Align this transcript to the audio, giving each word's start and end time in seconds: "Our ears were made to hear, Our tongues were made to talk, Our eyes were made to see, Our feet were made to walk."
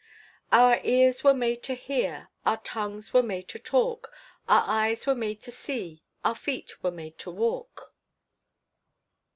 "Our 0.51 0.79
ears 0.83 1.23
were 1.23 1.35
made 1.35 1.61
to 1.61 1.75
hear, 1.75 2.29
Our 2.43 2.57
tongues 2.63 3.13
were 3.13 3.21
made 3.21 3.47
to 3.49 3.59
talk, 3.59 4.11
Our 4.49 4.63
eyes 4.65 5.05
were 5.05 5.13
made 5.13 5.43
to 5.43 5.51
see, 5.51 6.01
Our 6.25 6.33
feet 6.33 6.81
were 6.81 6.89
made 6.89 7.19
to 7.19 7.29
walk." 7.29 7.93